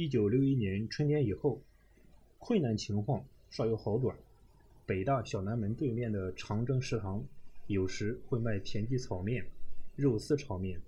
[0.00, 1.60] 一九六一年春天以后，
[2.38, 4.16] 困难情况稍有好转。
[4.86, 7.26] 北大小南门对面的长征食堂，
[7.66, 9.44] 有时会卖田鸡炒面、
[9.96, 10.80] 肉丝炒面。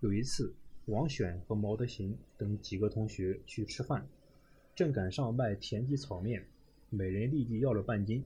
[0.00, 0.52] 有一次，
[0.84, 4.06] 王选和毛德行等几个同学去吃饭，
[4.74, 6.44] 正赶上卖田鸡炒面，
[6.90, 8.22] 每人立即要了半斤，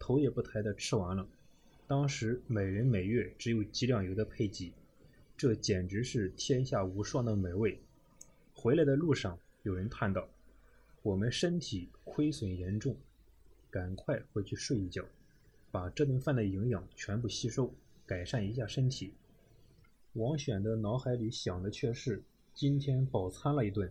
[0.00, 1.28] 头也不抬地吃完了。
[1.86, 4.72] 当时每人每月只有几两油的配给，
[5.36, 7.78] 这简直是天下无双的美味。
[8.60, 10.26] 回来的路上，有人叹道
[11.02, 12.96] ：“我们身体亏损严重。”
[13.70, 15.04] 赶快回去睡一觉，
[15.70, 17.72] 把这顿饭的营养全部吸收，
[18.04, 19.14] 改善一下身体。
[20.14, 22.20] 王选的脑海里想的却是
[22.52, 23.88] 今天饱餐了一顿，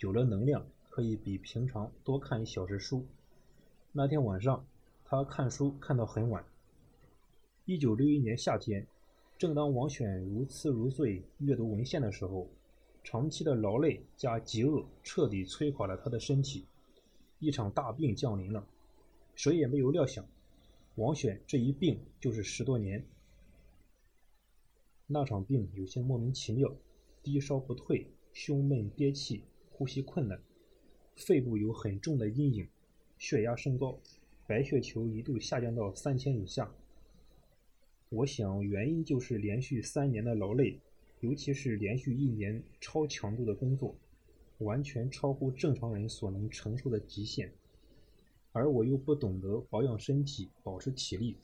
[0.00, 3.06] 有了能量，可以比平常多看一小时书。
[3.92, 4.66] 那天晚上，
[5.04, 6.44] 他看书看到很晚。
[7.64, 8.84] 一九六一年夏天，
[9.38, 12.50] 正当王选如痴如醉阅读文献的时候，
[13.02, 16.66] 长期的劳累加饥饿彻底摧垮了他的身体，
[17.38, 18.66] 一场大病降临了。
[19.34, 20.26] 谁也没有料想，
[20.96, 23.04] 王选这一病就是十多年。
[25.06, 26.72] 那场病有些莫名其妙，
[27.22, 30.40] 低烧不退，胸闷憋气，呼吸困难，
[31.16, 32.68] 肺部有很重的阴影，
[33.18, 33.98] 血压升高，
[34.46, 36.72] 白血球一度下降到三千以下。
[38.10, 40.78] 我想原因就是连续三年的劳累，
[41.20, 43.94] 尤其是连续一年超强度的工作，
[44.58, 47.52] 完全超乎正常人所能承受的极限。
[48.52, 51.36] 而我又不懂得保养身体、保持体力，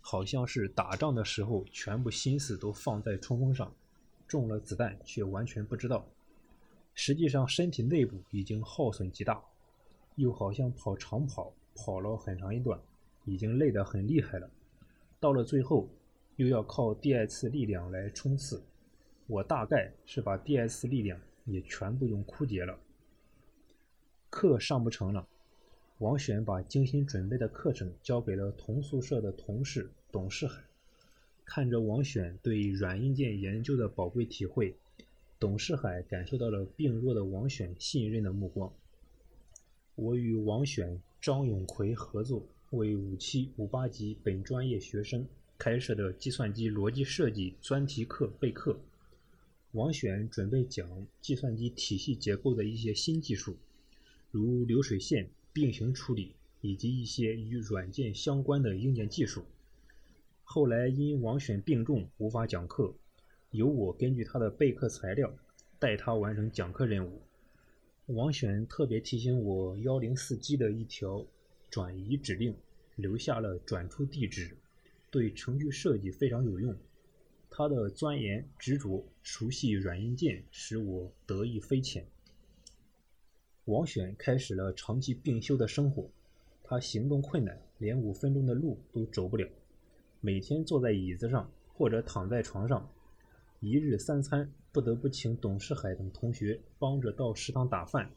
[0.00, 3.70] 好像是打仗的时候全部心思都放在冲锋上，
[4.26, 6.06] 中了子弹却完全不知道。
[6.94, 9.42] 实际上身体内部已经耗损极大，
[10.16, 12.80] 又好像跑长跑跑了很长一段，
[13.24, 14.50] 已经累得很厉害了。
[15.20, 15.88] 到了最后，
[16.36, 18.62] 又要靠第二次力量来冲刺，
[19.28, 22.78] 我大概是把第二次力量也全部用枯竭了。
[24.30, 25.28] 课上不成了。
[25.98, 30.62] 王选把精心准备的课程交给了同宿舍的同事董世海。
[31.44, 34.74] 看着王选对软硬件研究的宝贵体会，
[35.38, 38.72] 董世海感受到了病弱的王选信任的目光。
[39.94, 45.26] 我与王选、张永奎合作，为五七、五八级本专业学生
[45.58, 48.78] 开设的计算机逻辑设计专题课备课。
[49.78, 53.56] 王选准备讲计算机体系结构的一些新技术，
[54.30, 55.30] 如流水线。
[55.50, 59.44] 并行处理以及一些与软件相关的硬件技术。
[60.44, 62.94] 后来因王选病重无法讲课，
[63.50, 65.34] 由我根据他的备课材料
[65.80, 67.22] 带他完成讲课任务。
[68.06, 71.26] 王选特别提醒我幺零四 G 的一条
[71.70, 72.54] 转移指令，
[72.94, 74.56] 留下了转出地址，
[75.10, 76.76] 对程序设计非常有用。
[77.50, 82.06] 他的钻研执着、熟悉软硬件，使我得益匪浅。
[83.64, 86.08] 王选开始了长期病休的生活，
[86.62, 89.48] 他行动困难，连五分钟的路都走不了，
[90.20, 92.90] 每天坐在椅子上或者躺在床上，
[93.60, 98.10] 一日三餐不得不请董世海等同学帮着到食堂打饭，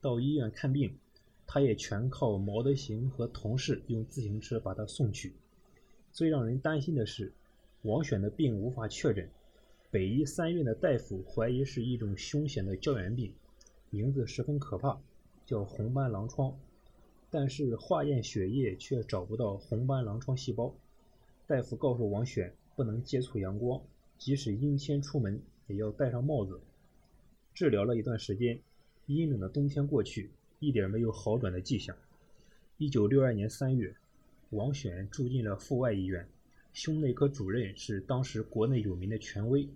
[0.00, 0.96] 到医院看病，
[1.46, 5.34] 他也全靠毛德行和同事用自行车把他送去。
[6.12, 7.32] 最让人担心的是，
[7.82, 9.30] 王选的病无法确诊，
[9.90, 13.32] 北医三院的大夫怀疑是一种凶险的胶原病。
[13.88, 15.00] 名字十分可怕，
[15.46, 16.54] 叫红斑狼疮，
[17.30, 20.74] 但是化验血液却找不到红斑狼疮细胞。
[21.46, 23.80] 大夫告诉王选，不能接触阳光，
[24.18, 26.60] 即使阴天出门也要戴上帽子。
[27.54, 28.60] 治疗了一段时间，
[29.06, 31.96] 阴冷的冬天过去，一点没有好转的迹象。
[32.76, 33.96] 一九六二年三月，
[34.50, 36.28] 王选住进了阜外医院，
[36.72, 39.68] 胸内科主任是当时国内有名的权威，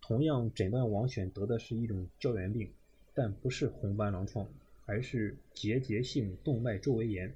[0.00, 2.70] 同样诊断王选得的是一种胶原病。
[3.14, 4.48] 但不是红斑狼疮，
[4.86, 7.34] 而是结节性动脉周围炎。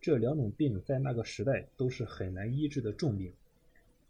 [0.00, 3.30] 这两种病在那个时代都是很难医治的重病。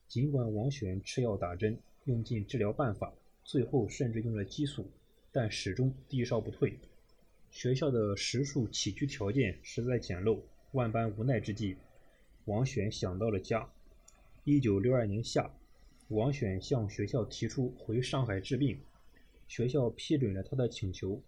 [0.07, 3.13] 尽管王选吃药打针，用尽治疗办法，
[3.43, 4.89] 最后甚至用了激素，
[5.33, 6.79] 但始终低烧不退。
[7.51, 10.39] 学校的食宿起居条件实在简陋，
[10.71, 11.77] 万般无奈之际，
[12.47, 13.69] 王选想到了家。
[14.45, 15.53] 一九六二年夏，
[16.09, 18.79] 王选向学校提出回上海治病。
[19.49, 21.21] 学校批准了他的请求，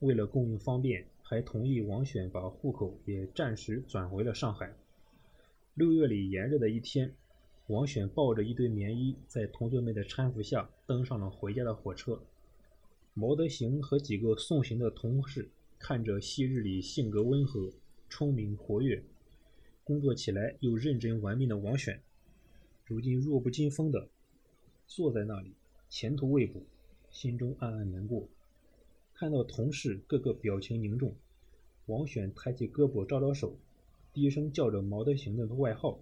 [0.00, 4.74] 为了供应方便，还同意王选把户口也暂时转回了上海。
[5.72, 7.14] 六月里炎热的一天，
[7.68, 12.20] 王选抱着一堆棉衣，在同学们的搀扶下登上了回家的火车。
[13.14, 15.48] 毛德行和几个送行的同事
[15.78, 17.72] 看着昔日里性格温和、
[18.10, 19.02] 聪明活跃、
[19.88, 22.02] 工作起来又认真玩命的王选，
[22.84, 24.06] 如今弱不禁风的
[24.86, 25.54] 坐在那里，
[25.88, 26.62] 前途未卜。
[27.10, 28.28] 心中暗暗难过，
[29.14, 31.16] 看到同事个个表情凝重，
[31.86, 33.56] 王选抬起胳膊招招手，
[34.12, 35.98] 低声叫着毛德行的外号，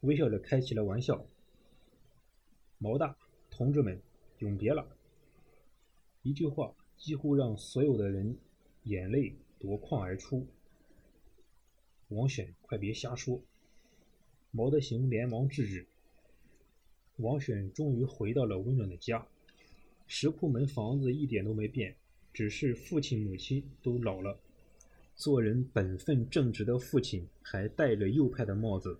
[0.00, 1.26] 微笑着开起了玩笑
[2.80, 3.14] ：“毛大，
[3.50, 4.00] 同志们，
[4.38, 4.88] 永别了！”
[6.24, 8.38] 一句话几乎让所有的人
[8.84, 10.46] 眼泪夺眶而出。
[12.14, 13.40] 王选，快别瞎说！
[14.50, 15.86] 毛德行连忙制止。
[17.16, 19.26] 王选终于回到了温暖的家，
[20.06, 21.94] 石库门房子一点都没变，
[22.32, 24.38] 只是父亲母亲都老了。
[25.14, 28.98] 做人本分正直的父亲还戴着右派的帽子，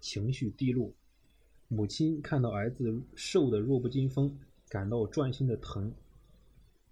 [0.00, 0.90] 情绪低落。
[1.68, 4.38] 母亲看到儿子瘦得弱不禁风，
[4.68, 5.92] 感到钻心的疼。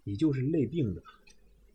[0.04, 1.02] 你就是累病的，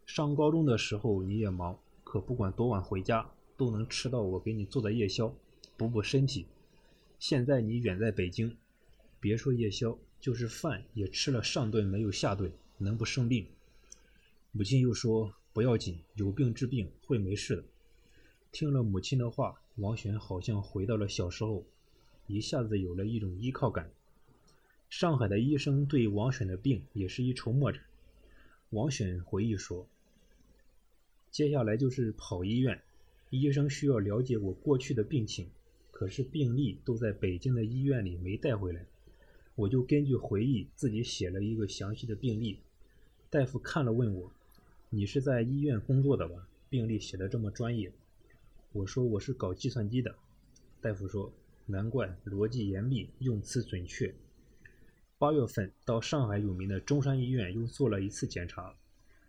[0.06, 3.30] 上高中的时候你也忙，可不管多晚回家。
[3.58, 5.34] 都能吃到我给你做的夜宵，
[5.78, 6.46] 补补身体。
[7.20, 8.56] 现在你远在北京，
[9.20, 13.48] 别说夜宵，就是饭也吃了上顿没有下顿，能不生病？
[14.52, 17.64] 母亲又说：“不要紧，有病治病，会没事的。”
[18.52, 21.66] 听了母亲的话，王璇好像回到了小时候，
[22.28, 23.92] 一下子有了一种依靠感。
[24.90, 27.82] 上海的医生对王选的病也是一筹莫展。
[28.70, 29.88] 王选回忆说
[31.32, 32.82] ：“接下来就是跑医院。”
[33.30, 35.50] 医生需要了解我过去的病情，
[35.92, 38.86] 可是病历都在北京的医院里没带回来，
[39.56, 42.60] 我就根据回忆自己写了一个详细的病历。
[43.30, 44.32] 大夫看了问我
[44.90, 46.48] ：“你是在医院工作的吧？
[46.70, 47.92] 病历写的这么专业。”
[48.72, 50.16] 我说：“我是搞计算机的。”
[50.80, 51.34] 大夫说
[51.66, 54.14] ：“难怪，逻辑严密，用词准确。”
[55.18, 58.76] 八月份到上海有名的中山医院又做了一次检查，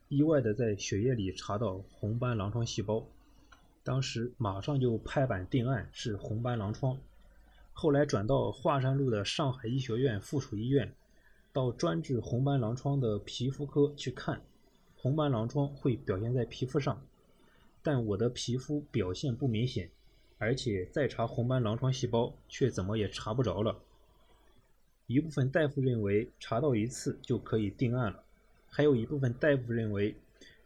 [0.08, 3.08] 意外的在血液里查到红斑狼疮细胞。
[3.86, 6.98] 当时马上就拍板定案是红斑狼疮，
[7.72, 10.92] 后来转到华山路的上海医学院附属医院，
[11.52, 14.42] 到专治红斑狼疮的皮肤科去看，
[14.96, 17.00] 红斑狼疮会表现在皮肤上，
[17.80, 19.88] 但我的皮肤表现不明显，
[20.36, 23.78] 而且再查红斑狼疮细胞却怎么也查不着了。
[25.06, 28.24] 一部分大夫认为查到一次就可以定案了，
[28.66, 30.16] 还有一部分大夫认为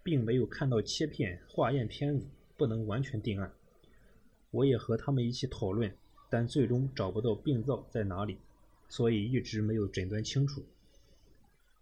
[0.02, 2.26] 并没有看到切片化验片子。
[2.60, 3.50] 不能完全定案，
[4.50, 5.90] 我也和他们一起讨论，
[6.28, 8.36] 但最终找不到病灶在哪里，
[8.86, 10.62] 所以一直没有诊断清楚。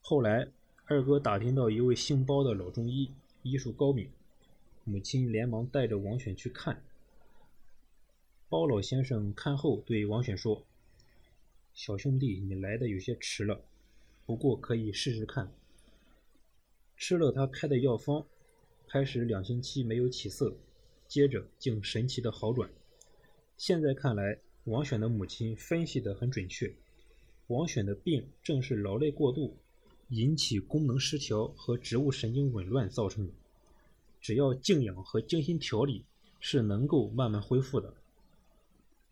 [0.01, 0.49] 后来
[0.85, 3.11] 二哥打听到一位姓包的老中医，
[3.43, 4.09] 医术高明，
[4.85, 6.81] 母亲连忙带着王选去看。
[8.49, 10.63] 包老先生看后对王选说
[11.75, 13.61] ：“小兄弟，你来的有些迟了，
[14.25, 15.53] 不过可以试试看。”
[16.97, 18.25] 吃了他开的药方，
[18.87, 20.57] 开始两星期没有起色。
[21.09, 22.71] 接着竟神奇的好转。
[23.57, 26.73] 现在看来，王选的母亲分析得很准确。
[27.47, 29.57] 王选的病正是劳累过度
[30.11, 33.33] 引起功能失调和植物神经紊乱造成的。
[34.21, 36.05] 只要静养和精心调理，
[36.39, 37.95] 是能够慢慢恢复的。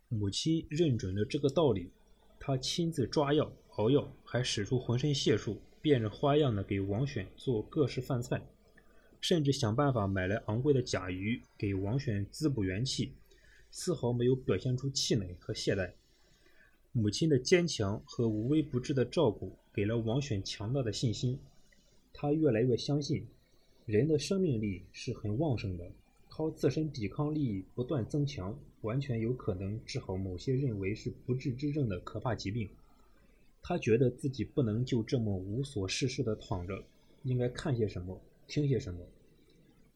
[0.09, 1.91] 母亲认准了这个道理，
[2.39, 8.43] 她亲自抓药熬药，还使出浑身解数，变着花样的给王选做各式饭菜。
[9.21, 13.13] 甚至想办法买来昂贵的甲鱼给王选滋补元气，
[13.71, 15.93] 丝毫没有表现出气馁和懈怠。
[16.93, 21.39] 母亲的坚强和无微不至的照顾给了王选强大的信心。
[22.13, 23.27] 他越来越相信，
[23.85, 25.85] 人的生命力是很旺盛的，
[26.29, 32.69] 靠自身抵抗力不断增强，完全有可能治好某些认为是不治之症的可怕疾病。
[33.63, 36.83] 他觉得自己不能就这么无所事事地躺着，
[37.25, 39.01] 应该看些什么，听些什么。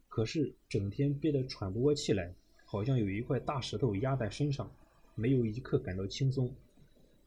[0.08, 4.72] 可是整天憋得喘不过气来，好像有一块大石头压在身上，
[5.14, 6.52] 没有一刻感到轻松。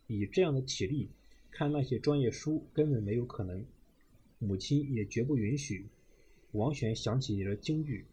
[0.07, 1.09] 以这样的体力，
[1.49, 3.65] 看那些专业书根本没有可能。
[4.37, 5.87] 母亲也绝不允许。
[6.51, 8.05] 王璇想起了京剧，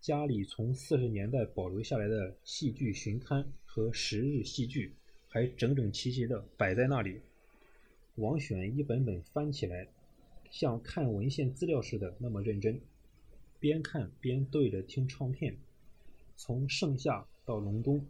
[0.00, 4.94] 家里从四十年代保留下来的戏剧巡刊和十日戏剧，
[5.28, 7.20] 还整整齐齐地摆在那里。
[8.14, 9.88] 王选一本本翻起来，
[10.58, 12.80] 像看文献资料似的那么认真。
[13.60, 15.54] 边看边对着听唱片，
[16.34, 18.06] 从盛夏到隆冬，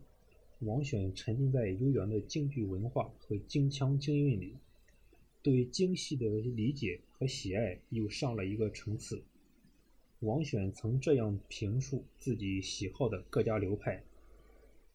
[0.61, 4.55] 王选沉浸在悠扬的京剧文化和京腔京韵里，
[5.43, 9.25] 对京戏的理解和喜爱又上了一个层次。
[10.21, 14.05] 王选曾这样评述自己喜好的各家流派：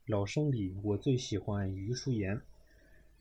[0.05, 2.39] 老生里，我最喜欢余叔岩，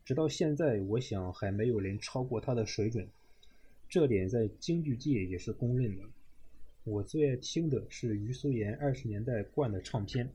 [0.04, 3.08] 直到现在，我想还没有人超过他的水准，
[3.90, 6.04] 这点在京剧界也是公认的。
[6.84, 10.32] 我最爱听的是余苏岩二十年代灌的唱片，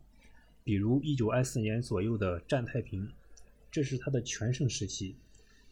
[0.62, 3.08] 比如一九二四年左右的《战太平》，
[3.72, 5.16] 这是他的全盛时期。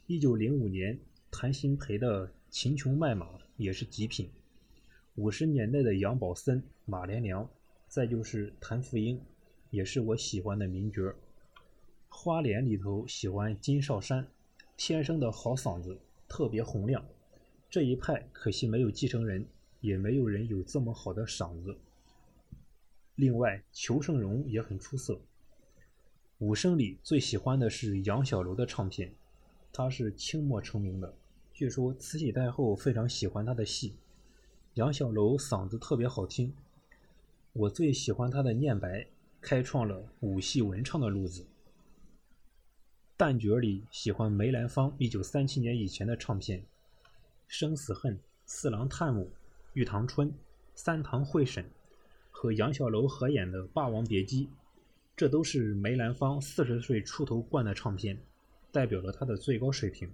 [0.08, 0.98] 一九零五年
[1.30, 4.30] 谭鑫培的《秦琼卖马也是极品。
[5.16, 7.50] 五十年代的杨宝森、马连良，
[7.90, 9.20] 再就是谭富英，
[9.72, 11.14] 也是我喜欢的名角。
[12.08, 14.26] 花脸里头喜欢金少山，
[14.78, 16.00] 天生的好嗓子，
[16.30, 17.04] 特别洪亮。
[17.74, 19.44] 这一派可惜没有继承人，
[19.82, 21.76] 也没有人有这么好的嗓子。
[23.16, 25.20] 另外，裘盛戎也很出色。
[26.38, 29.12] 武生里最喜欢的是杨小楼的唱片，
[29.72, 31.18] 他是清末成名的，
[31.52, 33.96] 据说慈禧太后非常喜欢他的戏。
[34.76, 36.54] 杨小楼嗓子特别好听，
[37.54, 39.08] 我最喜欢他的念白，
[39.42, 41.44] 开创了武戏文唱的路子。
[43.18, 46.64] 旦角里喜欢梅兰芳一九三七年以前的唱片。
[47.56, 49.30] 生死恨、四郎探母、
[49.74, 50.34] 玉堂春、
[50.74, 51.64] 三堂会审
[52.32, 54.48] 和杨小楼合演的《霸王别姬》，
[55.16, 58.18] 这都是梅兰芳四十岁出头灌的唱片，
[58.72, 60.10] 代表了他的最高水平。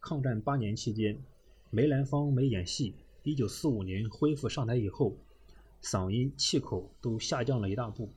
[0.00, 1.22] 抗战八年期间，
[1.68, 2.94] 梅兰芳没演戏。
[3.22, 5.14] 一九四五年恢复上台以后，
[5.82, 8.08] 嗓音、气口都下降了一大步，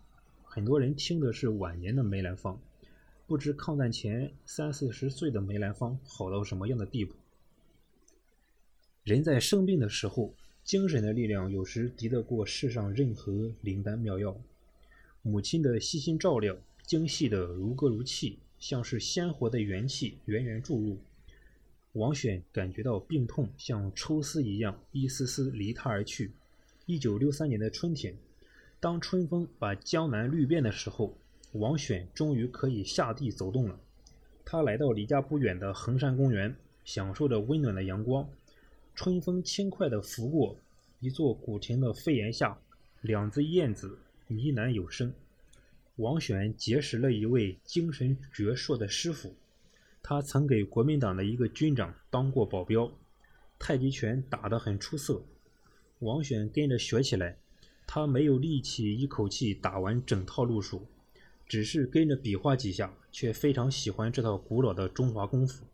[0.45, 2.57] 很多人听的是晚年的梅兰芳，
[3.27, 7.13] 不知抗战前三四十岁的梅兰芳好到什么样的地步。
[9.05, 10.33] 人在生病的时候，
[10.63, 14.35] 精神的力量有时敌得过世上任何灵丹妙药。
[15.21, 16.57] 母亲的悉心照料，
[16.88, 20.97] 精细的如歌如泣，像是鲜活的元气源源注入。
[21.93, 26.31] 王选感觉到病痛像抽丝一样，一丝丝离他而去。
[26.88, 28.17] 一九六三年的春天，
[28.79, 31.15] 当春风把江南绿遍的时候，
[31.51, 33.79] 王选终于可以下地走动了。
[34.43, 38.27] 他来到离家不远的衡山公园，享受着温暖的阳光。
[38.95, 40.57] 春风轻快地拂过
[41.01, 42.57] 一座古亭的飞檐下，
[43.01, 45.13] 两只燕子呢喃有声。
[45.97, 49.35] 王选结识了一位精神矍铄的师傅，
[50.01, 52.89] 他曾给国民党的一个军长当过保镖，
[53.59, 55.21] 太极拳打得很出色。
[55.99, 57.37] 王选跟着学起来，
[57.85, 60.87] 他没有力气一口气打完整套路数，
[61.45, 65.65] 只是跟着比划几下，却非常喜欢这套古老的中华功夫。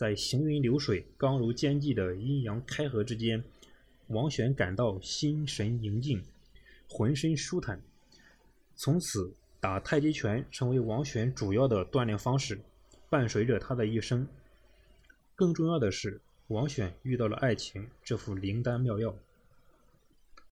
[0.00, 3.44] 在行云流水、刚柔兼济的阴阳开合之间，
[4.06, 6.22] 王选感到心神宁静，
[6.88, 7.78] 浑身舒坦。
[8.74, 9.30] 从此，
[9.60, 12.58] 打太极拳成为王选主要的锻炼方式，
[13.10, 14.26] 伴随着他的一生。
[15.36, 19.14] 更重要的是，王选遇到了爱情这副灵丹妙药。